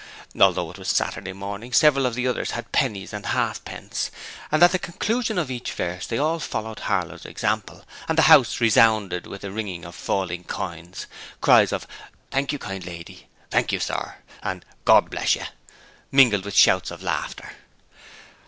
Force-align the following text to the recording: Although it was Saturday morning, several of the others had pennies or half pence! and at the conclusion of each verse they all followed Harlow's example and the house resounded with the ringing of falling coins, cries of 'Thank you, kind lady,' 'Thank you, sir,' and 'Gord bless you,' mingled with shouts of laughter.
Although 0.39 0.71
it 0.71 0.79
was 0.79 0.87
Saturday 0.87 1.31
morning, 1.31 1.71
several 1.71 2.07
of 2.07 2.15
the 2.15 2.25
others 2.27 2.49
had 2.49 2.71
pennies 2.71 3.13
or 3.13 3.21
half 3.23 3.63
pence! 3.65 4.09
and 4.51 4.63
at 4.63 4.71
the 4.71 4.79
conclusion 4.79 5.37
of 5.37 5.51
each 5.51 5.73
verse 5.73 6.07
they 6.07 6.17
all 6.17 6.39
followed 6.39 6.79
Harlow's 6.79 7.23
example 7.23 7.85
and 8.07 8.17
the 8.17 8.23
house 8.23 8.59
resounded 8.59 9.27
with 9.27 9.41
the 9.41 9.51
ringing 9.51 9.85
of 9.85 9.93
falling 9.93 10.43
coins, 10.43 11.05
cries 11.39 11.71
of 11.71 11.85
'Thank 12.31 12.51
you, 12.51 12.57
kind 12.57 12.83
lady,' 12.83 13.27
'Thank 13.51 13.71
you, 13.71 13.79
sir,' 13.79 14.15
and 14.41 14.65
'Gord 14.85 15.11
bless 15.11 15.35
you,' 15.35 15.45
mingled 16.11 16.45
with 16.45 16.55
shouts 16.55 16.89
of 16.89 17.03
laughter. 17.03 17.51